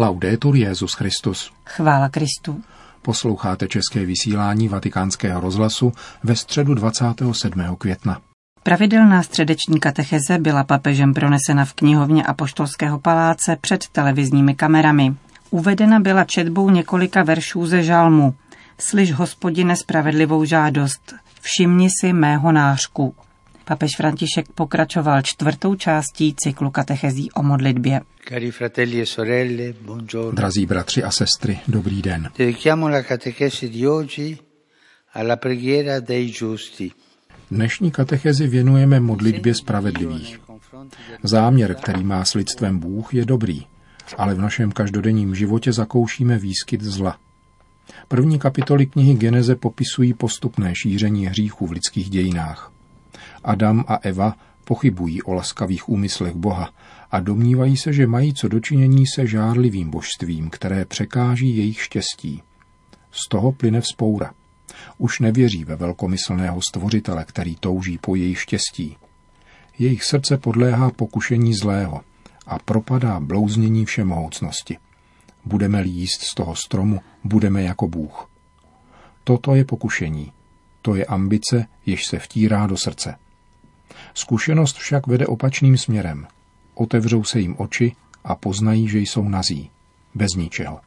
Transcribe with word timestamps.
Laudetur 0.00 0.56
Jezus 0.56 0.92
Christus. 0.94 1.52
Chvála 1.66 2.08
Kristu. 2.08 2.62
Posloucháte 3.02 3.68
české 3.68 4.06
vysílání 4.06 4.68
Vatikánského 4.68 5.40
rozhlasu 5.40 5.92
ve 6.24 6.36
středu 6.36 6.74
27. 6.74 7.76
května. 7.78 8.20
Pravidelná 8.62 9.22
středeční 9.22 9.80
katecheze 9.80 10.38
byla 10.38 10.64
papežem 10.64 11.14
pronesena 11.14 11.64
v 11.64 11.72
knihovně 11.72 12.24
Apoštolského 12.24 12.98
paláce 12.98 13.56
před 13.60 13.88
televizními 13.88 14.54
kamerami. 14.54 15.14
Uvedena 15.50 16.00
byla 16.00 16.24
četbou 16.24 16.70
několika 16.70 17.22
veršů 17.22 17.66
ze 17.66 17.82
žalmu. 17.82 18.34
Slyš, 18.78 19.12
hospodine, 19.12 19.76
spravedlivou 19.76 20.44
žádost, 20.44 21.14
všimni 21.40 21.88
si 22.00 22.12
mého 22.12 22.52
nářku. 22.52 23.14
Papež 23.70 23.96
František 23.96 24.52
pokračoval 24.54 25.22
čtvrtou 25.22 25.74
částí 25.74 26.34
cyklu 26.34 26.70
katechezí 26.70 27.30
o 27.32 27.42
modlitbě. 27.42 28.00
Cari 28.28 28.50
fratelli 28.50 29.00
e 29.00 29.06
sorelle, 29.06 29.72
buongiorno. 29.82 30.32
Drazí 30.32 30.66
bratři 30.66 31.02
a 31.02 31.10
sestry, 31.10 31.58
dobrý 31.68 32.02
den. 32.02 32.30
Dedichiamo 32.38 32.88
la 32.88 33.02
catechesi 33.02 33.68
di 33.68 33.88
oggi 33.88 34.38
alla 35.14 35.36
preghiera 35.36 36.00
dei 36.00 36.30
giusti. 36.30 36.90
Dnešní 37.50 37.90
katechezi 37.90 38.46
věnujeme 38.46 39.00
modlitbě 39.00 39.54
spravedlivých. 39.54 40.40
Záměr, 41.22 41.74
který 41.74 42.04
má 42.04 42.24
s 42.24 42.34
lidstvem 42.34 42.78
Bůh, 42.78 43.14
je 43.14 43.24
dobrý, 43.24 43.66
ale 44.16 44.34
v 44.34 44.40
našem 44.40 44.72
každodenním 44.72 45.34
životě 45.34 45.72
zakoušíme 45.72 46.38
výskyt 46.38 46.82
zla. 46.82 47.18
První 48.08 48.38
kapitoly 48.38 48.86
knihy 48.86 49.14
Geneze 49.14 49.56
popisují 49.56 50.14
postupné 50.14 50.72
šíření 50.74 51.26
hříchu 51.26 51.66
v 51.66 51.72
lidských 51.72 52.10
dějinách. 52.10 52.72
Adam 53.44 53.84
a 53.88 53.94
Eva 54.02 54.36
pochybují 54.64 55.22
o 55.22 55.34
laskavých 55.34 55.88
úmyslech 55.88 56.34
Boha 56.34 56.70
a 57.10 57.20
domnívají 57.20 57.76
se, 57.76 57.92
že 57.92 58.06
mají 58.06 58.34
co 58.34 58.48
dočinění 58.48 59.06
se 59.06 59.26
žárlivým 59.26 59.90
božstvím, 59.90 60.50
které 60.50 60.84
překáží 60.84 61.56
jejich 61.56 61.82
štěstí. 61.82 62.42
Z 63.10 63.28
toho 63.28 63.52
plyne 63.52 63.80
vzpoura. 63.80 64.32
Už 64.98 65.20
nevěří 65.20 65.64
ve 65.64 65.76
velkomyslného 65.76 66.60
stvořitele, 66.62 67.24
který 67.24 67.56
touží 67.56 67.98
po 67.98 68.14
jejich 68.14 68.40
štěstí. 68.40 68.96
Jejich 69.78 70.04
srdce 70.04 70.36
podléhá 70.36 70.90
pokušení 70.90 71.54
zlého 71.54 72.00
a 72.46 72.58
propadá 72.58 73.20
blouznění 73.20 73.84
všemohoucnosti. 73.84 74.78
Budeme-li 75.44 75.88
jíst 75.88 76.22
z 76.22 76.34
toho 76.34 76.54
stromu, 76.54 77.00
budeme 77.24 77.62
jako 77.62 77.88
Bůh. 77.88 78.30
Toto 79.24 79.54
je 79.54 79.64
pokušení. 79.64 80.32
To 80.82 80.94
je 80.94 81.04
ambice, 81.04 81.66
jež 81.86 82.06
se 82.06 82.18
vtírá 82.18 82.66
do 82.66 82.76
srdce. 82.76 83.14
Zkušenost 84.14 84.76
však 84.76 85.06
vede 85.06 85.26
opačným 85.26 85.78
směrem. 85.78 86.26
Otevřou 86.74 87.24
se 87.24 87.40
jim 87.40 87.54
oči 87.58 87.92
a 88.24 88.34
poznají, 88.34 88.88
že 88.88 88.98
jsou 88.98 89.28
nazí. 89.28 89.70
Bez 90.14 90.28
ničeho. 90.36 90.80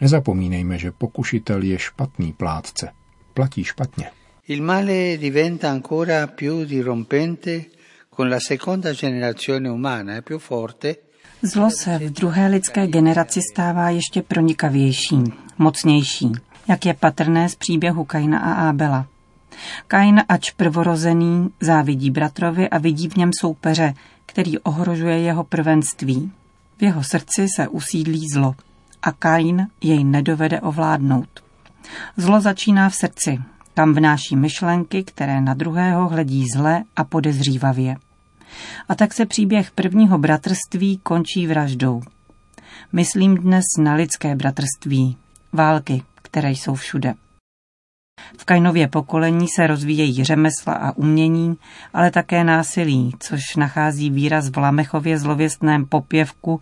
Nezapomínejme, 0.00 0.78
že 0.78 0.92
pokušitel 0.92 1.62
je 1.62 1.78
špatný 1.78 2.32
plátce. 2.32 2.92
Platí 3.34 3.64
špatně. 3.64 4.10
Il 4.48 4.62
male 4.62 5.16
diventa 5.16 5.70
ancora 5.70 6.26
più 6.26 6.64
dirompente 6.64 7.64
con 8.10 8.28
la 8.28 8.40
seconda 8.40 8.92
generazione 8.92 9.68
umana, 9.68 10.16
è 10.16 10.22
più 10.22 10.38
forte. 10.38 10.96
Zlo 11.42 11.70
se 11.70 11.98
v 11.98 12.10
druhé 12.10 12.46
lidské 12.46 12.86
generaci 12.86 13.40
stává 13.52 13.90
ještě 13.90 14.22
pronikavější, 14.22 15.22
mocnější, 15.58 16.32
jak 16.68 16.86
je 16.86 16.94
patrné 16.94 17.48
z 17.48 17.54
příběhu 17.54 18.04
Kaina 18.04 18.38
a 18.38 18.68
Ábela. 18.68 19.06
Kain, 19.86 20.22
ač 20.28 20.50
prvorozený, 20.50 21.50
závidí 21.60 22.10
bratrovi 22.10 22.70
a 22.70 22.78
vidí 22.78 23.08
v 23.08 23.16
něm 23.16 23.30
soupeře, 23.40 23.94
který 24.26 24.58
ohrožuje 24.58 25.18
jeho 25.18 25.44
prvenství. 25.44 26.32
V 26.78 26.82
jeho 26.82 27.04
srdci 27.04 27.46
se 27.56 27.68
usídlí 27.68 28.28
zlo 28.34 28.54
a 29.02 29.12
Kain 29.12 29.66
jej 29.80 30.04
nedovede 30.04 30.60
ovládnout. 30.60 31.44
Zlo 32.16 32.40
začíná 32.40 32.88
v 32.88 32.94
srdci, 32.94 33.38
tam 33.74 33.94
vnáší 33.94 34.36
myšlenky, 34.36 35.04
které 35.04 35.40
na 35.40 35.54
druhého 35.54 36.08
hledí 36.08 36.44
zle 36.56 36.84
a 36.96 37.04
podezřívavě. 37.04 37.96
A 38.88 38.94
tak 38.94 39.14
se 39.14 39.26
příběh 39.26 39.70
prvního 39.70 40.18
bratrství 40.18 41.00
končí 41.02 41.46
vraždou. 41.46 42.02
Myslím 42.92 43.36
dnes 43.36 43.64
na 43.78 43.94
lidské 43.94 44.36
bratrství, 44.36 45.16
války, 45.52 46.02
které 46.22 46.50
jsou 46.50 46.74
všude. 46.74 47.14
V 48.44 48.44
Kainově 48.44 48.88
pokolení 48.88 49.48
se 49.48 49.66
rozvíjejí 49.66 50.24
řemesla 50.24 50.72
a 50.74 50.96
umění, 50.96 51.56
ale 51.94 52.10
také 52.10 52.44
násilí, 52.44 53.12
což 53.18 53.40
nachází 53.56 54.10
výraz 54.10 54.48
v 54.48 54.56
Lamechově 54.56 55.18
zlověstném 55.18 55.86
popěvku, 55.86 56.60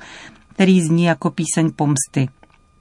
který 0.54 0.82
zní 0.82 1.04
jako 1.04 1.30
píseň 1.30 1.70
pomsty. 1.76 2.28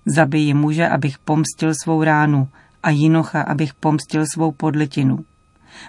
Zabiji 0.06 0.54
muže, 0.54 0.88
abych 0.88 1.20
pomstil 1.20 1.74
svou 1.84 2.04
ránu 2.04 2.48
a 2.84 2.90
jinocha, 2.90 3.42
abych 3.42 3.74
pomstil 3.74 4.26
svou 4.34 4.52
podlitinu. 4.52 5.26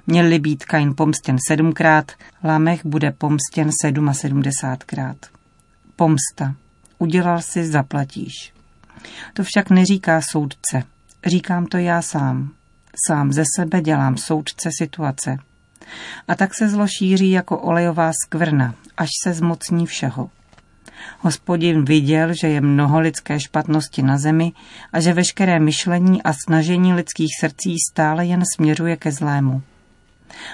Měl-li 0.06 0.38
být 0.38 0.64
Kain 0.64 0.94
pomstěn 0.94 1.36
sedmkrát, 1.48 2.12
Lamech 2.44 2.86
bude 2.86 3.10
pomstěn 3.10 3.70
sedmasedmdesátkrát. 3.80 5.16
Pomsta. 5.96 6.54
Udělal 6.98 7.40
si, 7.40 7.66
zaplatíš. 7.66 8.52
To 9.34 9.42
však 9.44 9.70
neříká 9.70 10.20
soudce. 10.20 10.82
Říkám 11.26 11.66
to 11.66 11.78
já 11.78 12.02
sám. 12.02 12.50
Sám 13.06 13.32
ze 13.32 13.44
sebe 13.56 13.80
dělám 13.80 14.16
soudce 14.16 14.70
situace. 14.78 15.36
A 16.28 16.34
tak 16.34 16.54
se 16.54 16.68
zlo 16.68 16.86
šíří 16.86 17.30
jako 17.30 17.58
olejová 17.58 18.10
skvrna, 18.24 18.74
až 18.96 19.08
se 19.24 19.32
zmocní 19.34 19.86
všeho. 19.86 20.30
Hospodin 21.20 21.84
viděl, 21.84 22.34
že 22.34 22.48
je 22.48 22.60
mnoho 22.60 23.00
lidské 23.00 23.40
špatnosti 23.40 24.02
na 24.02 24.18
zemi 24.18 24.52
a 24.92 25.00
že 25.00 25.12
veškeré 25.12 25.60
myšlení 25.60 26.22
a 26.22 26.32
snažení 26.32 26.94
lidských 26.94 27.30
srdcí 27.40 27.76
stále 27.90 28.26
jen 28.26 28.42
směřuje 28.56 28.96
ke 28.96 29.12
zlému. 29.12 29.62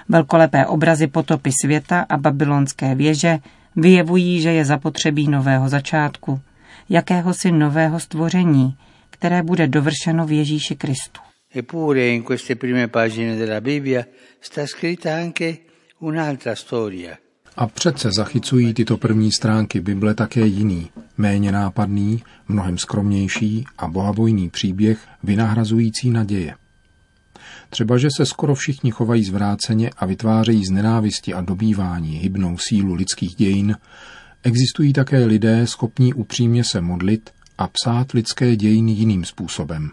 Velkolepé 0.09 0.67
obrazy 0.67 1.07
potopy 1.07 1.51
světa 1.63 2.07
a 2.09 2.17
babylonské 2.17 2.95
věže 2.95 3.39
vyjevují, 3.77 4.41
že 4.41 4.53
je 4.53 4.65
zapotřebí 4.65 5.29
nového 5.29 5.69
začátku, 5.69 6.41
jakéhosi 6.89 7.53
nového 7.53 8.01
stvoření, 8.01 8.77
které 9.11 9.43
bude 9.43 9.67
dovršeno 9.67 10.27
v 10.27 10.33
Ježíši 10.33 10.77
Kristu. 10.77 11.28
Eppure 11.55 12.09
in 12.09 12.23
queste 12.23 12.57
prime 12.57 12.89
pagine 12.89 13.35
della 13.35 13.61
Bibbia 13.61 14.07
sta 14.39 14.67
scritta 14.67 15.15
anche 15.15 15.61
un'altra 15.99 16.55
storia. 16.55 17.19
A 17.57 17.67
přece 17.67 18.11
zachycují 18.17 18.75
tyto 18.75 18.97
první 18.97 19.33
stránky 19.33 19.81
Bible 19.81 20.15
také 20.15 20.47
jiný, 20.47 20.91
méně 21.17 21.53
nápadný, 21.53 22.23
mnohem 22.49 22.79
skromnější 22.79 23.65
a 23.79 23.89
bohabojný 23.89 24.51
příběh 24.51 24.99
vynahrazující 25.23 26.11
naděje. 26.11 26.55
Třeba, 27.71 27.99
že 27.99 28.09
se 28.17 28.27
skoro 28.27 28.55
všichni 28.55 28.91
chovají 28.91 29.25
zvráceně 29.25 29.91
a 29.97 30.07
vytvářejí 30.07 30.65
z 30.65 30.71
nenávisti 30.71 31.35
a 31.35 31.41
dobývání 31.41 32.17
hybnou 32.17 32.59
sílu 32.59 32.95
lidských 32.95 33.35
dějin, 33.35 33.77
existují 34.43 34.93
také 34.93 35.25
lidé 35.25 35.67
schopní 35.67 36.15
upřímně 36.15 36.65
se 36.65 36.81
modlit 36.81 37.31
a 37.59 37.69
psát 37.69 38.13
lidské 38.13 38.57
dějiny 38.57 38.93
jiným 38.93 39.25
způsobem, 39.25 39.91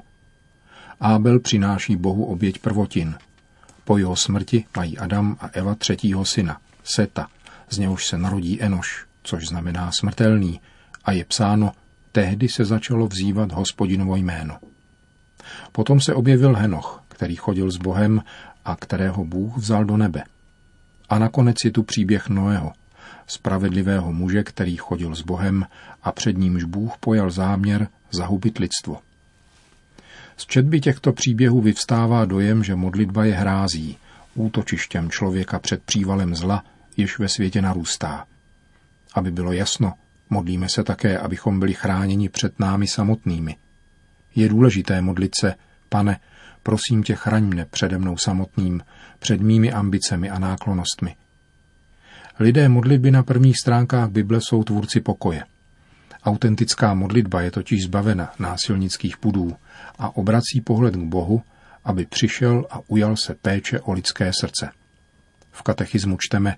Ábel 0.99 1.39
přináší 1.39 1.95
Bohu 1.95 2.25
oběť 2.25 2.59
prvotin. 2.59 3.15
Po 3.83 3.97
jeho 3.97 4.15
smrti 4.15 4.65
mají 4.77 4.97
Adam 4.97 5.37
a 5.39 5.47
Eva 5.47 5.75
třetího 5.75 6.25
syna, 6.25 6.57
Seta, 6.83 7.27
z 7.69 7.77
něhož 7.77 8.07
se 8.07 8.17
narodí 8.17 8.61
Enoš, 8.61 9.05
což 9.23 9.47
znamená 9.47 9.91
smrtelný, 9.91 10.61
a 11.05 11.11
je 11.11 11.25
psáno, 11.25 11.71
tehdy 12.11 12.49
se 12.49 12.65
začalo 12.65 13.07
vzývat 13.07 13.51
hospodinovo 13.51 14.15
jméno. 14.15 14.57
Potom 15.71 16.01
se 16.01 16.13
objevil 16.13 16.55
Henoch, 16.55 17.03
který 17.07 17.35
chodil 17.35 17.71
s 17.71 17.77
Bohem 17.77 18.23
a 18.65 18.75
kterého 18.75 19.25
Bůh 19.25 19.57
vzal 19.57 19.85
do 19.85 19.97
nebe. 19.97 20.23
A 21.09 21.19
nakonec 21.19 21.55
je 21.65 21.71
tu 21.71 21.83
příběh 21.83 22.29
Noého, 22.29 22.73
spravedlivého 23.27 24.13
muže, 24.13 24.43
který 24.43 24.77
chodil 24.77 25.15
s 25.15 25.21
Bohem 25.21 25.65
a 26.03 26.11
před 26.11 26.37
nímž 26.37 26.63
Bůh 26.63 26.97
pojal 26.99 27.31
záměr 27.31 27.87
zahubit 28.11 28.57
lidstvo. 28.57 28.99
Z 30.37 30.45
četby 30.45 30.81
těchto 30.81 31.13
příběhů 31.13 31.61
vyvstává 31.61 32.25
dojem, 32.25 32.63
že 32.63 32.75
modlitba 32.75 33.25
je 33.25 33.33
hrází, 33.33 33.97
útočištěm 34.35 35.09
člověka 35.09 35.59
před 35.59 35.83
přívalem 35.83 36.35
zla, 36.35 36.63
jež 36.97 37.19
ve 37.19 37.27
světě 37.27 37.61
narůstá. 37.61 38.25
Aby 39.13 39.31
bylo 39.31 39.51
jasno, 39.51 39.93
modlíme 40.29 40.67
se 40.69 40.83
také, 40.83 41.17
abychom 41.17 41.59
byli 41.59 41.73
chráněni 41.73 42.29
před 42.29 42.59
námi 42.59 42.87
samotnými. 42.87 43.55
Je 44.35 44.49
důležité 44.49 45.01
modlit 45.01 45.31
se, 45.39 45.55
pane, 45.89 46.19
prosím 46.63 47.03
tě, 47.03 47.15
chraň 47.15 47.43
mne 47.45 47.65
přede 47.65 47.97
mnou 47.97 48.17
samotným, 48.17 48.81
před 49.19 49.41
mými 49.41 49.71
ambicemi 49.71 50.29
a 50.29 50.39
náklonostmi. 50.39 51.15
Lidé 52.39 52.69
modlitby 52.69 53.11
na 53.11 53.23
prvních 53.23 53.57
stránkách 53.57 54.09
Bible 54.09 54.39
jsou 54.41 54.63
tvůrci 54.63 55.01
pokoje– 55.01 55.43
Autentická 56.25 56.93
modlitba 56.93 57.41
je 57.41 57.51
totiž 57.51 57.83
zbavena 57.83 58.33
násilnických 58.39 59.17
pudů 59.17 59.55
a 59.99 60.17
obrací 60.17 60.61
pohled 60.61 60.95
k 60.95 61.03
Bohu, 61.03 61.41
aby 61.83 62.05
přišel 62.05 62.65
a 62.69 62.79
ujal 62.87 63.17
se 63.17 63.35
péče 63.35 63.79
o 63.79 63.93
lidské 63.93 64.31
srdce. 64.39 64.69
V 65.51 65.61
katechismu 65.61 66.17
čteme, 66.19 66.55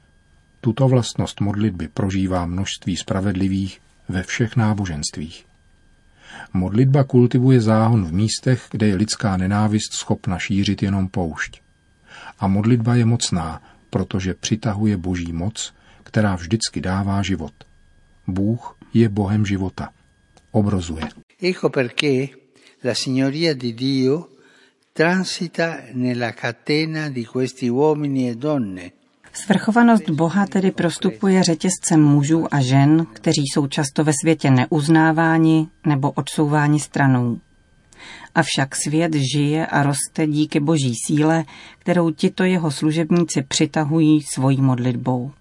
tuto 0.62 0.88
vlastnost 0.88 1.42
modlitby 1.42 1.88
prožívá 1.88 2.46
množství 2.46 2.98
spravedlivých 2.98 3.82
ve 4.10 4.24
všech 4.24 4.56
náboženstvích. 4.56 5.46
Modlitba 6.54 7.04
kultivuje 7.04 7.62
záhon 7.62 8.06
v 8.06 8.14
místech, 8.14 8.68
kde 8.72 8.88
je 8.88 8.96
lidská 8.96 9.38
nenávist 9.38 9.94
schopna 9.94 10.40
šířit 10.40 10.84
jenom 10.84 11.08
poušť. 11.08 11.62
A 12.40 12.48
modlitba 12.48 12.96
je 12.96 13.06
mocná, 13.06 13.62
protože 13.90 14.34
přitahuje 14.34 14.98
boží 14.98 15.34
moc, 15.34 15.74
která 16.04 16.36
vždycky 16.36 16.82
dává 16.82 17.22
život. 17.22 17.54
Bůh 18.28 18.77
je 18.94 19.10
Bohem 19.10 19.46
života. 19.46 19.94
Obrozuje. 20.52 21.08
Ecco 21.42 21.70
perché 21.70 22.30
la 22.82 22.94
signoria 22.94 23.54
di 23.54 23.74
Dio 23.74 24.30
transita 24.94 25.84
nella 25.94 26.34
catena 26.34 27.10
di 27.10 27.26
questi 27.26 27.68
uomini 27.68 28.30
e 28.30 28.36
donne. 28.36 28.92
Svrchovanost 29.32 30.10
Boha 30.10 30.46
tedy 30.48 30.72
prostupuje 30.72 31.44
řetězcem 31.44 32.02
mužů 32.02 32.48
a 32.52 32.62
žen, 32.62 33.06
kteří 33.14 33.42
jsou 33.42 33.68
často 33.68 34.04
ve 34.04 34.12
světě 34.22 34.52
neuznáváni 34.52 35.68
nebo 35.86 36.12
odsouváni 36.12 36.80
stranou. 36.80 37.40
Avšak 38.36 38.76
svět 38.76 39.14
žije 39.14 39.68
a 39.68 39.84
roste 39.84 40.28
díky 40.28 40.60
boží 40.60 40.94
síle, 41.06 41.46
kterou 41.80 42.12
tito 42.12 42.44
jeho 42.44 42.72
služebníci 42.72 43.42
přitahují 43.42 44.22
svojí 44.22 44.62
modlitbou. 44.62 45.32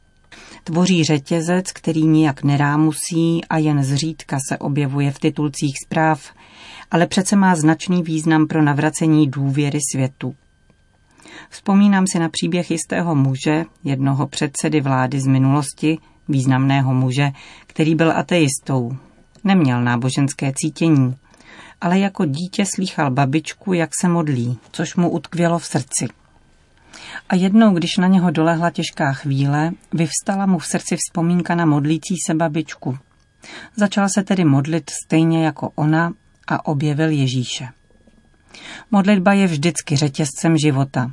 Tvoří 0.67 1.05
řetězec, 1.05 1.73
který 1.73 2.07
nijak 2.07 2.43
nerámusí 2.43 3.45
a 3.51 3.59
jen 3.59 3.85
zřídka 3.85 4.39
se 4.49 4.59
objevuje 4.59 5.11
v 5.11 5.19
titulcích 5.19 5.75
zpráv, 5.87 6.33
ale 6.91 7.07
přece 7.07 7.37
má 7.37 7.57
značný 7.57 8.03
význam 8.03 8.47
pro 8.47 8.63
navracení 8.63 9.31
důvěry 9.31 9.79
světu. 9.93 10.35
Vzpomínám 11.51 12.07
si 12.07 12.19
na 12.19 12.29
příběh 12.29 12.71
jistého 12.71 13.15
muže, 13.15 13.65
jednoho 13.85 14.27
předsedy 14.27 14.81
vlády 14.81 15.21
z 15.21 15.27
minulosti, 15.27 15.99
významného 16.29 16.95
muže, 16.95 17.31
který 17.67 17.95
byl 17.95 18.13
ateistou. 18.13 18.97
Neměl 19.45 19.85
náboženské 19.85 20.53
cítění, 20.57 21.17
ale 21.81 21.99
jako 21.99 22.25
dítě 22.25 22.65
slýchal 22.75 23.11
babičku, 23.11 23.73
jak 23.73 23.91
se 24.01 24.09
modlí, 24.09 24.59
což 24.73 24.97
mu 24.97 25.11
utkvělo 25.11 25.59
v 25.59 25.67
srdci. 25.67 26.07
A 27.29 27.35
jednou, 27.35 27.75
když 27.75 27.97
na 27.97 28.09
něho 28.09 28.31
dolehla 28.31 28.71
těžká 28.71 29.13
chvíle, 29.13 29.71
vyvstala 29.93 30.47
mu 30.47 30.59
v 30.59 30.67
srdci 30.67 30.97
vzpomínka 30.97 31.55
na 31.55 31.65
modlící 31.65 32.15
se 32.27 32.35
babičku. 32.35 32.99
Začal 33.77 34.09
se 34.09 34.23
tedy 34.23 34.45
modlit 34.45 34.91
stejně 34.91 35.45
jako 35.45 35.71
ona 35.75 36.13
a 36.49 36.67
objevil 36.67 37.11
Ježíše. 37.11 37.69
Modlitba 38.91 39.33
je 39.33 39.47
vždycky 39.47 39.97
řetězcem 39.97 40.59
života. 40.59 41.11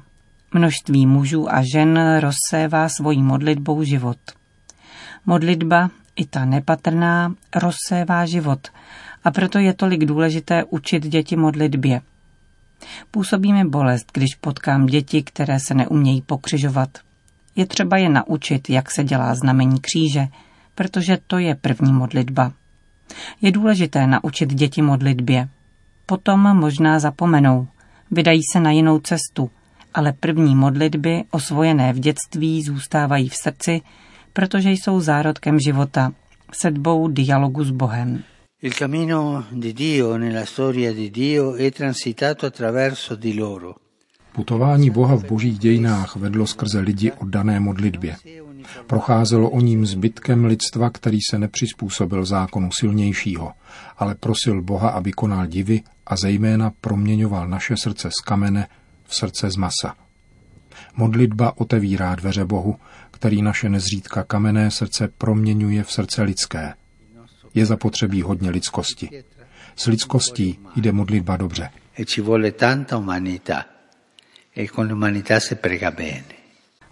Množství 0.53 1.07
mužů 1.07 1.53
a 1.53 1.61
žen 1.73 2.19
rozsévá 2.19 2.89
svojí 2.89 3.23
modlitbou 3.23 3.83
život. 3.83 4.17
Modlitba, 5.25 5.89
i 6.15 6.25
ta 6.25 6.45
nepatrná, 6.45 7.35
rozsévá 7.55 8.25
život 8.25 8.67
a 9.23 9.31
proto 9.31 9.59
je 9.59 9.73
tolik 9.73 10.05
důležité 10.05 10.63
učit 10.63 11.07
děti 11.07 11.35
modlitbě. 11.35 12.01
Působí 13.11 13.53
mi 13.53 13.65
bolest, 13.65 14.11
když 14.13 14.35
potkám 14.35 14.85
děti, 14.85 15.23
které 15.23 15.59
se 15.59 15.73
neumějí 15.73 16.21
pokřižovat. 16.21 16.89
Je 17.55 17.65
třeba 17.65 17.97
je 17.97 18.09
naučit, 18.09 18.69
jak 18.69 18.91
se 18.91 19.03
dělá 19.03 19.35
znamení 19.35 19.79
kříže, 19.79 20.27
protože 20.75 21.17
to 21.27 21.37
je 21.37 21.55
první 21.55 21.93
modlitba. 21.93 22.51
Je 23.41 23.51
důležité 23.51 24.07
naučit 24.07 24.53
děti 24.53 24.81
modlitbě. 24.81 25.49
Potom 26.05 26.57
možná 26.57 26.99
zapomenou, 26.99 27.67
vydají 28.11 28.41
se 28.53 28.59
na 28.59 28.71
jinou 28.71 28.99
cestu, 28.99 29.51
ale 29.93 30.13
první 30.13 30.55
modlitby, 30.55 31.23
osvojené 31.31 31.93
v 31.93 31.99
dětství, 31.99 32.63
zůstávají 32.63 33.29
v 33.29 33.35
srdci, 33.35 33.81
protože 34.33 34.71
jsou 34.71 34.99
zárodkem 34.99 35.59
života, 35.59 36.11
sedbou 36.51 37.07
dialogu 37.07 37.63
s 37.63 37.71
Bohem. 37.71 38.23
Il 38.65 38.73
cammino 38.73 39.45
di 39.51 39.73
Dio 39.73 40.15
nella 40.15 40.45
storia 40.45 40.93
di 40.93 41.11
Dio 41.11 41.55
è 41.55 41.69
transitato 41.69 42.45
attraverso 42.45 43.15
di 43.15 43.33
loro. 43.33 43.75
Putování 44.31 44.89
Boha 44.89 45.15
v 45.15 45.25
božích 45.25 45.59
dějinách 45.59 46.15
vedlo 46.15 46.47
skrze 46.47 46.79
lidi 46.79 47.11
oddané 47.11 47.59
modlitbě. 47.59 48.15
Procházelo 48.87 49.49
o 49.49 49.59
ním 49.59 49.85
zbytkem 49.85 50.45
lidstva, 50.45 50.89
který 50.89 51.17
se 51.29 51.39
nepřizpůsobil 51.39 52.25
zákonu 52.25 52.69
silnějšího, 52.71 53.51
ale 53.97 54.15
prosil 54.15 54.61
Boha, 54.61 54.89
aby 54.89 55.11
konal 55.11 55.47
divy 55.47 55.81
a 56.05 56.15
zejména 56.15 56.71
proměňoval 56.81 57.47
naše 57.47 57.77
srdce 57.77 58.09
z 58.11 58.21
kamene 58.21 58.67
v 59.03 59.15
srdce 59.15 59.51
z 59.51 59.55
masa. 59.55 59.95
Modlitba 60.95 61.57
otevírá 61.57 62.15
dveře 62.15 62.45
Bohu, 62.45 62.75
který 63.11 63.41
naše 63.41 63.69
nezřídka 63.69 64.23
kamenné 64.23 64.71
srdce 64.71 65.09
proměňuje 65.17 65.83
v 65.83 65.91
srdce 65.91 66.23
lidské. 66.23 66.73
Je 67.55 67.65
zapotřebí 67.65 68.21
hodně 68.21 68.49
lidskosti. 68.49 69.23
S 69.75 69.85
lidskostí 69.87 70.59
jde 70.75 70.91
modlitba 70.91 71.37
dobře. 71.37 71.69
E 71.99 72.05
ci 72.05 72.21
vuole 72.21 72.51
tanta 72.51 72.97
umanità. 72.97 73.65
E 74.57 74.67
con 74.67 74.87
l'umanità 74.87 75.39
si 75.39 75.55
prega 75.55 75.91
bene. 75.91 76.23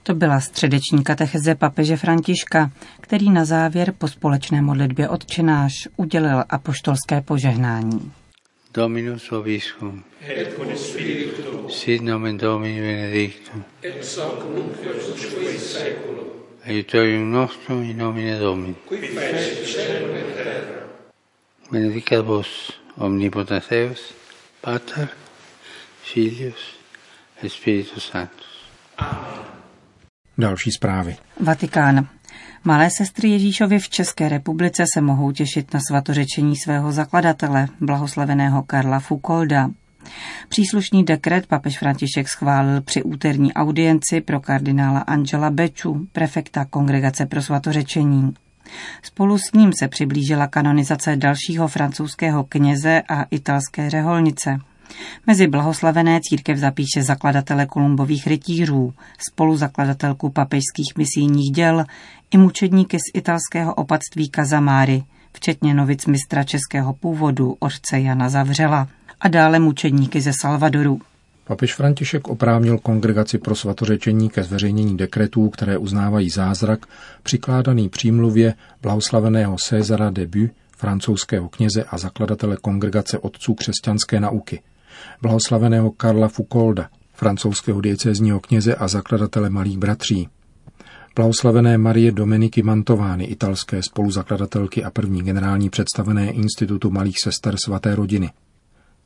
To 0.04 0.14
byla 0.16 0.40
středeční 0.40 1.04
katecheze 1.04 1.56
papeže 1.56 1.98
Františka, 1.98 2.72
který 3.02 3.30
na 3.30 3.46
závěr 3.46 3.94
po 3.98 4.08
společné 4.08 4.62
modlitbě 4.62 5.10
odčenáš 5.10 5.74
udělil 5.98 6.44
apoštolské 6.50 7.22
požehnání. 7.22 8.12
Dominus 8.74 9.30
vobiscum. 9.32 10.04
Et 10.28 10.56
con 10.56 10.78
spiritu. 10.78 11.70
Sit 11.70 12.02
nomen 12.02 12.38
Domini 12.38 12.82
benedictum. 12.82 13.64
ex 13.82 14.18
hoc 14.18 14.44
nunc 14.56 14.74
et 14.84 15.16
usque 15.16 15.52
in 15.54 15.60
saeculum. 15.60 16.28
Aiutorium 16.66 17.32
nostrum 17.32 17.84
in 17.84 17.98
nomine 17.98 18.40
Domini. 18.40 18.76
Qui 18.88 18.98
fecit 18.98 19.66
celum 19.66 20.16
et 20.16 20.36
terra. 20.36 20.86
Benedicat 21.72 22.26
vos 22.26 22.72
omnipotens 22.98 23.68
Deus, 23.70 24.14
Pater, 24.62 25.08
Filius, 26.04 26.76
et 27.44 27.50
Spiritus 27.52 28.12
Sanctus. 28.12 28.70
Další 30.38 30.72
zprávy. 30.72 31.18
Vatikán. 31.40 32.08
Malé 32.64 32.90
sestry 32.90 33.30
Ježíšovi 33.30 33.80
v 33.80 33.90
České 33.90 34.30
republice 34.30 34.84
se 34.94 35.02
mohou 35.02 35.32
těšit 35.32 35.74
na 35.74 35.80
svatořečení 35.88 36.56
svého 36.56 36.92
zakladatele, 36.92 37.68
blahoslaveného 37.80 38.64
Karla 38.64 39.00
Foucaulda. 39.00 39.70
Příslušný 40.50 41.04
dekret 41.04 41.48
papež 41.48 41.80
František 41.80 42.30
schválil 42.30 42.82
při 42.82 43.04
úterní 43.04 43.54
audienci 43.54 44.22
pro 44.22 44.40
kardinála 44.40 45.00
Angela 45.00 45.50
Beču, 45.50 46.08
prefekta 46.12 46.66
Kongregace 46.66 47.26
pro 47.26 47.42
svatořečení. 47.42 48.34
Spolu 49.02 49.38
s 49.38 49.52
ním 49.54 49.72
se 49.80 49.88
přiblížila 49.88 50.48
kanonizace 50.48 51.16
dalšího 51.16 51.68
francouzského 51.68 52.44
kněze 52.44 53.02
a 53.10 53.24
italské 53.24 53.90
řeholnice. 53.90 54.58
Mezi 55.28 55.48
blahoslavené 55.48 56.20
církev 56.24 56.58
zapíše 56.58 57.04
zakladatele 57.04 57.66
kolumbových 57.66 58.28
rytířů, 58.28 58.94
spoluzakladatelku 59.18 60.30
papežských 60.30 60.94
misijních 60.98 61.52
děl 61.52 61.86
i 62.32 62.38
mučedníky 62.38 62.98
z 62.98 63.18
italského 63.18 63.74
opatství 63.74 64.30
Kazamáry, 64.30 65.04
včetně 65.34 65.74
novic 65.74 66.06
mistra 66.06 66.44
českého 66.44 66.94
původu 66.94 67.56
otce 67.60 68.00
Jana 68.00 68.30
Zavřela 68.30 68.88
a 69.22 69.28
dále 69.28 69.60
mučedníky 69.60 70.22
ze 70.22 70.32
Salvadoru. 70.42 71.00
Papež 71.44 71.76
František 71.76 72.28
oprávnil 72.28 72.78
kongregaci 72.78 73.38
pro 73.38 73.56
svatořečení 73.56 74.30
ke 74.30 74.44
zveřejnění 74.44 74.98
dekretů, 74.98 75.50
které 75.50 75.78
uznávají 75.78 76.30
zázrak, 76.30 76.86
přikládaný 77.24 77.90
přímluvě 77.90 78.54
blahoslaveného 78.82 79.56
Césara 79.60 80.10
de 80.10 80.28
Bu, 80.28 80.50
francouzského 80.78 81.50
kněze 81.50 81.84
a 81.84 81.98
zakladatele 81.98 82.58
kongregace 82.62 83.20
otců 83.20 83.54
křesťanské 83.54 84.20
nauky, 84.20 84.62
blahoslaveného 85.22 85.92
Karla 85.92 86.28
Foucaulda, 86.28 86.90
francouzského 87.14 87.82
diecézního 87.82 88.40
kněze 88.40 88.76
a 88.76 88.88
zakladatele 88.88 89.50
malých 89.50 89.78
bratří, 89.78 90.28
blahoslavené 91.16 91.78
Marie 91.78 92.12
Dominiky 92.12 92.64
Mantovány, 92.64 93.24
italské 93.24 93.84
spoluzakladatelky 93.84 94.84
a 94.84 94.92
první 94.92 95.24
generální 95.24 95.70
představené 95.70 96.32
Institutu 96.32 96.90
malých 96.92 97.20
sester 97.24 97.56
svaté 97.66 97.96
rodiny, 97.96 98.30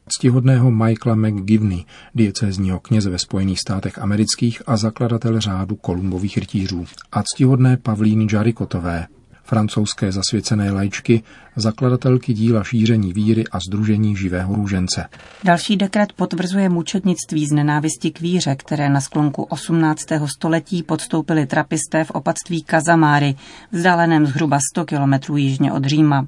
ctihodného 0.09 0.71
Michaela 0.71 1.15
McGivney, 1.15 1.85
diecézního 2.15 2.79
kněze 2.79 3.09
ve 3.09 3.19
Spojených 3.19 3.59
státech 3.59 3.99
amerických 3.99 4.61
a 4.67 4.77
zakladatele 4.77 5.41
řádu 5.41 5.75
kolumbových 5.75 6.37
rytířů, 6.37 6.85
a 7.11 7.23
ctihodné 7.23 7.77
Pavlíny 7.77 8.27
Jarikotové, 8.33 9.07
francouzské 9.43 10.11
zasvěcené 10.11 10.71
lajčky, 10.71 11.23
zakladatelky 11.55 12.33
díla 12.33 12.63
šíření 12.63 13.13
víry 13.13 13.43
a 13.51 13.59
združení 13.67 14.15
živého 14.15 14.55
růžence. 14.55 15.05
Další 15.43 15.77
dekret 15.77 16.13
potvrzuje 16.13 16.69
mučednictví 16.69 17.47
z 17.47 17.51
nenávisti 17.51 18.11
k 18.11 18.21
víře, 18.21 18.55
které 18.55 18.89
na 18.89 19.01
sklonku 19.01 19.43
18. 19.43 20.01
století 20.25 20.83
podstoupili 20.83 21.45
trapisté 21.45 22.03
v 22.03 22.11
opatství 22.11 22.63
Kazamáry, 22.63 23.35
vzdáleném 23.71 24.25
zhruba 24.25 24.59
100 24.73 24.85
kilometrů 24.85 25.37
jižně 25.37 25.71
od 25.71 25.85
Říma. 25.85 26.27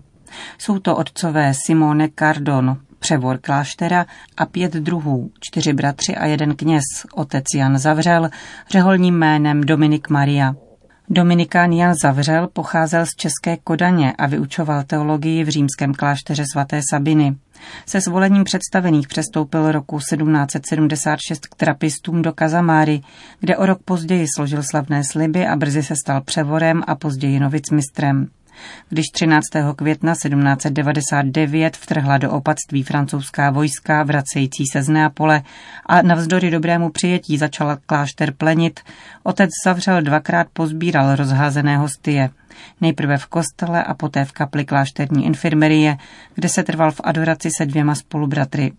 Jsou 0.57 0.79
to 0.79 0.95
otcové 0.95 1.53
Simone 1.65 2.09
Cardon, 2.19 2.77
převor 2.99 3.37
kláštera 3.37 4.05
a 4.37 4.45
pět 4.45 4.73
druhů, 4.73 5.31
čtyři 5.39 5.73
bratři 5.73 6.15
a 6.15 6.25
jeden 6.25 6.55
kněz, 6.55 6.83
otec 7.13 7.45
Jan 7.55 7.77
Zavřel, 7.77 8.29
řeholním 8.69 9.15
jménem 9.15 9.61
Dominik 9.61 10.09
Maria. 10.09 10.55
Dominikán 11.09 11.71
Jan 11.71 11.95
Zavřel 12.03 12.47
pocházel 12.53 13.05
z 13.05 13.15
České 13.15 13.57
Kodaně 13.63 14.13
a 14.13 14.27
vyučoval 14.27 14.83
teologii 14.83 15.43
v 15.43 15.49
římském 15.49 15.93
klášteře 15.93 16.43
svaté 16.53 16.81
Sabiny. 16.89 17.35
Se 17.85 18.01
svolením 18.01 18.43
představených 18.43 19.07
přestoupil 19.07 19.71
roku 19.71 19.99
1776 19.99 21.45
k 21.45 21.55
trapistům 21.55 22.21
do 22.21 22.33
Kazamáry, 22.33 23.01
kde 23.39 23.57
o 23.57 23.65
rok 23.65 23.79
později 23.85 24.25
složil 24.35 24.63
slavné 24.63 25.03
sliby 25.03 25.47
a 25.47 25.55
brzy 25.55 25.83
se 25.83 25.95
stal 25.95 26.21
převorem 26.21 26.83
a 26.87 26.95
později 26.95 27.39
novicmistrem. 27.39 28.27
Když 28.89 29.05
13. 29.13 29.43
května 29.75 30.13
1799 30.13 31.77
vtrhla 31.77 32.17
do 32.17 32.31
opatství 32.31 32.83
francouzská 32.83 33.51
vojska 33.51 34.03
vracející 34.03 34.63
se 34.71 34.83
z 34.83 34.89
Neapole 34.89 35.41
a 35.85 36.01
navzdory 36.01 36.51
dobrému 36.51 36.89
přijetí 36.89 37.37
začala 37.37 37.77
klášter 37.85 38.33
plenit, 38.33 38.79
otec 39.23 39.49
zavřel 39.65 40.01
dvakrát 40.01 40.47
pozbíral 40.53 41.15
rozházené 41.15 41.77
hostie. 41.77 42.29
Nejprve 42.81 43.17
v 43.17 43.25
kostele 43.25 43.83
a 43.83 43.93
poté 43.93 44.25
v 44.25 44.31
kapli 44.31 44.65
klášterní 44.65 45.25
infirmerie, 45.25 45.97
kde 46.35 46.49
se 46.49 46.63
trval 46.63 46.91
v 46.91 47.01
adoraci 47.03 47.49
se 47.57 47.65
dvěma 47.65 47.95
spolubratry. 47.95 48.71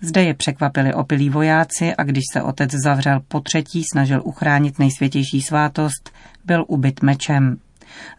Zde 0.00 0.24
je 0.24 0.34
překvapili 0.34 0.94
opilí 0.94 1.30
vojáci 1.30 1.94
a 1.94 2.02
když 2.04 2.24
se 2.32 2.42
otec 2.42 2.70
zavřel 2.70 3.20
po 3.28 3.40
třetí, 3.40 3.82
snažil 3.92 4.22
uchránit 4.24 4.78
nejsvětější 4.78 5.42
svátost, 5.42 6.10
byl 6.44 6.64
ubyt 6.68 7.02
mečem. 7.02 7.56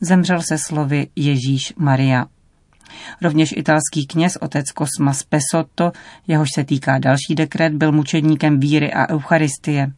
Zemřel 0.02 0.42
se 0.42 0.58
slovy 0.58 1.08
Ježíš 1.16 1.74
Maria. 1.78 2.26
Rovněž 3.22 3.54
italský 3.58 4.08
kněz 4.08 4.38
otec 4.42 4.66
Cosmas 4.78 5.24
Pesotto, 5.24 5.92
jehož 6.28 6.50
se 6.56 6.64
týká 6.64 6.98
další 6.98 7.36
dekret, 7.36 7.74
byl 7.74 7.92
mučedníkem 7.92 8.60
víry 8.60 8.94
a 8.94 9.10
eucharistie. 9.10 9.92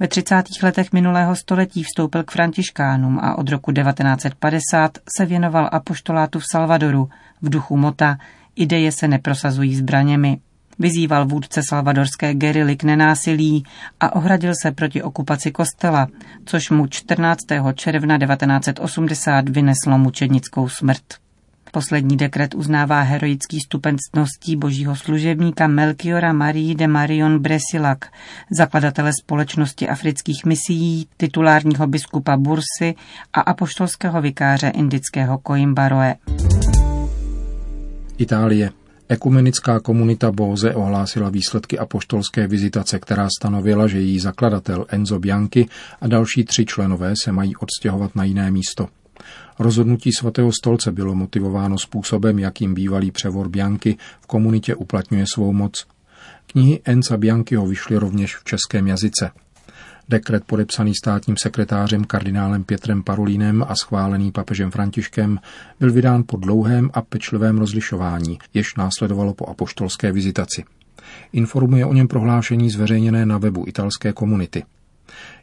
Ve 0.00 0.08
30. 0.08 0.44
letech 0.62 0.92
minulého 0.92 1.36
století 1.36 1.82
vstoupil 1.82 2.22
k 2.22 2.30
františkánům 2.30 3.18
a 3.18 3.38
od 3.38 3.48
roku 3.48 3.72
1950 3.72 4.98
se 5.16 5.26
věnoval 5.26 5.68
apoštolátu 5.72 6.38
v 6.38 6.44
Salvadoru. 6.52 7.08
V 7.42 7.48
duchu 7.48 7.76
mota 7.76 8.18
ideje 8.56 8.92
se 8.92 9.08
neprosazují 9.08 9.76
zbraněmi. 9.76 10.38
Vyzýval 10.78 11.26
vůdce 11.26 11.62
salvadorské 11.68 12.34
gerily 12.34 12.76
k 12.76 12.84
nenásilí 12.84 13.64
a 14.00 14.16
ohradil 14.16 14.52
se 14.62 14.72
proti 14.72 15.02
okupaci 15.02 15.50
kostela, 15.50 16.08
což 16.44 16.70
mu 16.70 16.86
14. 16.86 17.38
června 17.74 18.18
1980 18.18 19.48
vyneslo 19.48 19.98
mučednickou 19.98 20.68
smrt. 20.68 21.02
Poslední 21.72 22.16
dekret 22.16 22.54
uznává 22.54 23.00
heroický 23.00 23.60
stupen 23.60 23.96
ctností 23.98 24.56
božího 24.56 24.96
služebníka 24.96 25.66
Melchiora 25.66 26.32
Marie 26.32 26.74
de 26.74 26.86
Marion 26.86 27.38
Bresilak, 27.38 28.12
zakladatele 28.58 29.10
společnosti 29.22 29.88
afrických 29.88 30.44
misií, 30.44 31.06
titulárního 31.16 31.86
biskupa 31.86 32.36
Bursy 32.36 32.94
a 33.32 33.40
apoštolského 33.40 34.22
vikáře 34.22 34.68
indického 34.68 35.40
Coimbaroe. 35.46 36.14
Itálie. 38.18 38.83
Ekumenická 39.08 39.80
komunita 39.80 40.32
Bóze 40.32 40.74
ohlásila 40.74 41.28
výsledky 41.28 41.78
apoštolské 41.78 42.46
vizitace, 42.46 42.98
která 42.98 43.28
stanovila, 43.38 43.86
že 43.86 44.00
její 44.00 44.20
zakladatel 44.20 44.86
Enzo 44.88 45.18
Bianchi 45.18 45.68
a 46.00 46.06
další 46.08 46.44
tři 46.44 46.66
členové 46.66 47.14
se 47.22 47.32
mají 47.32 47.56
odstěhovat 47.56 48.16
na 48.16 48.24
jiné 48.24 48.50
místo. 48.50 48.88
Rozhodnutí 49.58 50.12
svatého 50.12 50.52
stolce 50.52 50.92
bylo 50.92 51.14
motivováno 51.14 51.78
způsobem, 51.78 52.38
jakým 52.38 52.74
bývalý 52.74 53.10
převor 53.10 53.48
Bianchi 53.48 53.96
v 54.20 54.26
komunitě 54.26 54.74
uplatňuje 54.74 55.24
svou 55.34 55.52
moc. 55.52 55.86
Knihy 56.46 56.80
Enza 56.84 57.16
Bianchiho 57.16 57.66
vyšly 57.66 57.96
rovněž 57.96 58.36
v 58.36 58.44
českém 58.44 58.86
jazyce– 58.86 59.30
Dekret 60.08 60.44
podepsaný 60.44 60.94
státním 60.94 61.36
sekretářem 61.42 62.04
kardinálem 62.04 62.64
Pětrem 62.64 63.02
Parolínem 63.02 63.64
a 63.68 63.74
schválený 63.74 64.32
papežem 64.32 64.70
Františkem 64.70 65.38
byl 65.80 65.92
vydán 65.92 66.24
po 66.26 66.36
dlouhém 66.36 66.90
a 66.94 67.02
pečlivém 67.02 67.58
rozlišování, 67.58 68.38
jež 68.54 68.74
následovalo 68.74 69.34
po 69.34 69.46
apoštolské 69.46 70.12
vizitaci. 70.12 70.64
Informuje 71.32 71.86
o 71.86 71.94
něm 71.94 72.08
prohlášení 72.08 72.70
zveřejněné 72.70 73.26
na 73.26 73.38
webu 73.38 73.64
italské 73.68 74.12
komunity. 74.12 74.62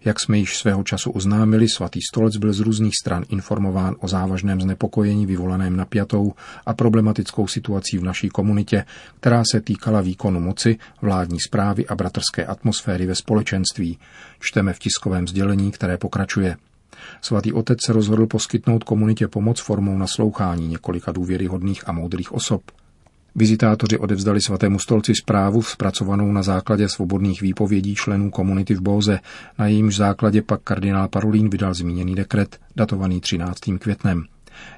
Jak 0.05 0.19
jsme 0.19 0.37
již 0.37 0.57
svého 0.57 0.83
času 0.83 1.11
oznámili, 1.11 1.69
svatý 1.69 1.99
stolec 2.11 2.37
byl 2.37 2.53
z 2.53 2.59
různých 2.59 2.93
stran 3.01 3.23
informován 3.29 3.95
o 3.99 4.07
závažném 4.07 4.61
znepokojení 4.61 5.25
vyvolaném 5.25 5.75
napjatou 5.75 6.33
a 6.65 6.73
problematickou 6.73 7.47
situací 7.47 7.97
v 7.97 8.03
naší 8.03 8.29
komunitě, 8.29 8.85
která 9.19 9.43
se 9.51 9.61
týkala 9.61 10.01
výkonu 10.01 10.39
moci, 10.39 10.77
vládní 11.01 11.39
zprávy 11.39 11.87
a 11.87 11.95
bratrské 11.95 12.45
atmosféry 12.45 13.05
ve 13.05 13.15
společenství. 13.15 13.99
Čteme 14.39 14.73
v 14.73 14.79
tiskovém 14.79 15.27
sdělení, 15.27 15.71
které 15.71 15.97
pokračuje. 15.97 16.57
Svatý 17.21 17.53
otec 17.53 17.79
se 17.85 17.93
rozhodl 17.93 18.27
poskytnout 18.27 18.83
komunitě 18.83 19.27
pomoc 19.27 19.59
formou 19.59 19.97
naslouchání 19.97 20.67
několika 20.67 21.11
důvěryhodných 21.11 21.89
a 21.89 21.91
moudrých 21.91 22.31
osob. 22.31 22.61
Vizitátoři 23.35 23.97
odevzdali 23.97 24.41
svatému 24.41 24.79
stolci 24.79 25.15
zprávu 25.15 25.61
zpracovanou 25.61 26.31
na 26.31 26.43
základě 26.43 26.89
svobodných 26.89 27.41
výpovědí 27.41 27.95
členů 27.95 28.31
komunity 28.31 28.73
v 28.73 28.81
Bóze, 28.81 29.19
na 29.59 29.67
jejímž 29.67 29.95
základě 29.95 30.41
pak 30.41 30.61
kardinál 30.63 31.07
Parolín 31.07 31.49
vydal 31.49 31.73
zmíněný 31.73 32.15
dekret, 32.15 32.59
datovaný 32.75 33.21
13. 33.21 33.59
květnem. 33.79 34.23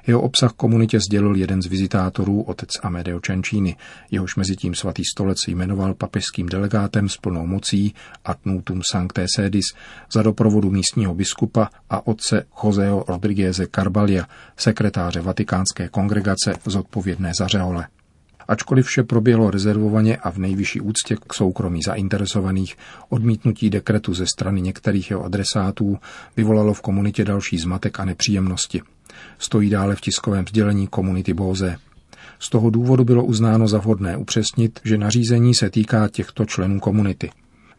Jeho 0.06 0.20
obsah 0.20 0.52
komunitě 0.52 1.00
sdělil 1.00 1.34
jeden 1.34 1.62
z 1.62 1.66
vizitátorů, 1.66 2.42
otec 2.42 2.70
Amedeo 2.82 3.20
Cencini, 3.20 3.76
jehož 4.10 4.36
mezi 4.36 4.56
tím 4.56 4.74
svatý 4.74 5.02
stolec 5.04 5.38
jmenoval 5.48 5.94
papežským 5.94 6.46
delegátem 6.48 7.08
s 7.08 7.16
plnou 7.16 7.46
mocí 7.46 7.94
Atnutum 8.24 8.80
Sancte 8.92 9.26
Sedis 9.36 9.64
za 10.12 10.22
doprovodu 10.22 10.70
místního 10.70 11.14
biskupa 11.14 11.68
a 11.90 12.06
otce 12.06 12.46
Joseho 12.64 13.04
Rodrigueze 13.08 13.66
Carbalia, 13.74 14.26
sekretáře 14.56 15.20
vatikánské 15.20 15.88
kongregace 15.88 16.54
zodpovědné 16.66 17.32
za 17.38 17.46
řehole. 17.46 17.86
Ačkoliv 18.48 18.86
vše 18.86 19.02
proběhlo 19.02 19.50
rezervovaně 19.50 20.16
a 20.16 20.30
v 20.30 20.38
nejvyšší 20.38 20.80
úctě 20.80 21.16
k 21.28 21.34
soukromí 21.34 21.80
zainteresovaných, 21.86 22.76
odmítnutí 23.08 23.70
dekretu 23.70 24.14
ze 24.14 24.26
strany 24.26 24.60
některých 24.60 25.10
jeho 25.10 25.24
adresátů 25.24 25.98
vyvolalo 26.36 26.74
v 26.74 26.80
komunitě 26.80 27.24
další 27.24 27.58
zmatek 27.58 28.00
a 28.00 28.04
nepříjemnosti. 28.04 28.82
Stojí 29.38 29.70
dále 29.70 29.96
v 29.96 30.00
tiskovém 30.00 30.44
sdělení 30.48 30.86
komunity 30.86 31.34
Bóze. 31.34 31.76
Z 32.38 32.50
toho 32.50 32.70
důvodu 32.70 33.04
bylo 33.04 33.24
uznáno 33.24 33.68
za 33.68 33.78
vhodné 33.78 34.16
upřesnit, 34.16 34.80
že 34.84 34.98
nařízení 34.98 35.54
se 35.54 35.70
týká 35.70 36.08
těchto 36.08 36.44
členů 36.44 36.80
komunity. 36.80 37.30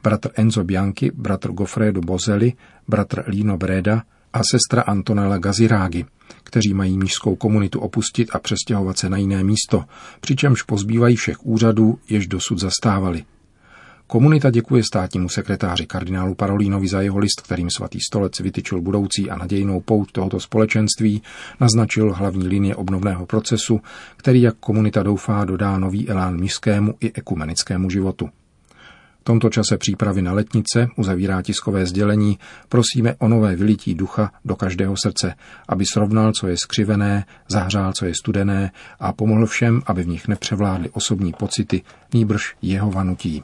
Bratr 0.03 0.29
Enzo 0.36 0.63
Bianchi, 0.63 1.12
bratr 1.15 1.51
Goffredo 1.51 2.01
Bozelli, 2.01 2.53
bratr 2.88 3.24
Lino 3.27 3.57
Breda 3.57 4.03
a 4.36 4.42
sestra 4.51 4.82
Antonella 4.82 5.38
Gazirági, 5.38 6.06
kteří 6.44 6.74
mají 6.74 6.98
mížskou 6.98 7.36
komunitu 7.36 7.80
opustit 7.80 8.30
a 8.34 8.39
přestěhovat 8.39 8.98
se 8.98 9.10
na 9.10 9.18
jiné 9.18 9.44
místo, 9.44 9.84
přičemž 10.20 10.62
pozbývají 10.62 11.15
všech 11.15 11.46
úřadů, 11.46 12.00
jež 12.10 12.27
dosud 12.27 12.60
zastávali. 12.60 13.24
Komunita 14.08 14.50
děkuje 14.50 14.84
státnímu 14.84 15.30
sekretáři 15.30 15.86
kardinálu 15.86 16.36
Parolínovi 16.36 16.88
za 16.88 17.01
jeho 17.01 17.18
list, 17.18 17.42
kterým 17.42 17.70
svatý 17.70 18.00
stolec 18.00 18.39
vytyčil 18.39 18.82
budoucí 18.82 19.30
a 19.30 19.38
nadějnou 19.38 19.82
pouť 19.82 20.12
tohoto 20.12 20.39
společenství, 20.39 21.22
naznačil 21.60 22.13
hlavní 22.13 22.48
linie 22.48 22.75
obnovného 22.75 23.25
procesu, 23.25 23.82
který, 24.18 24.42
jak 24.42 24.56
komunita 24.60 25.04
doufá, 25.04 25.46
dodá 25.46 25.77
nový 25.77 26.10
elán 26.10 26.39
mížskému 26.39 26.94
i 27.00 27.12
ekumenickému 27.13 27.89
životu 27.89 28.30
tomto 29.25 29.50
čase 29.50 29.77
přípravy 29.77 30.22
na 30.22 30.34
letnice 30.34 30.88
uzavírá 30.98 31.41
tiskové 31.41 31.86
sdělení, 31.86 32.39
prosíme 32.70 33.15
o 33.20 33.27
nové 33.27 33.55
vylití 33.55 33.96
ducha 33.96 34.32
do 34.46 34.55
každého 34.55 34.96
srdce, 35.03 35.36
aby 35.70 35.86
srovnal, 35.86 36.32
co 36.32 36.48
je 36.48 36.58
skřivené, 36.58 37.25
zahřál, 37.48 37.94
co 37.94 38.05
je 38.05 38.13
studené 38.15 38.72
a 39.00 39.13
pomohl 39.13 39.46
všem, 39.46 39.82
aby 39.86 40.03
v 40.03 40.08
nich 40.08 40.27
nepřevládly 40.27 40.89
osobní 40.89 41.34
pocity, 41.34 41.82
nýbrž 42.13 42.55
jeho 42.62 42.91
vanutí. 42.91 43.44